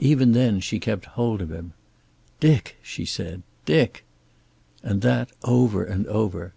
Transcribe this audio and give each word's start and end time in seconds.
Even 0.00 0.32
then 0.32 0.58
she 0.60 0.80
kept 0.80 1.04
hold 1.04 1.42
of 1.42 1.52
him. 1.52 1.74
"Dick!" 2.40 2.78
she 2.82 3.04
said. 3.04 3.42
"Dick!" 3.66 4.04
And 4.82 5.02
that, 5.02 5.28
over 5.44 5.84
and 5.84 6.06
over. 6.06 6.54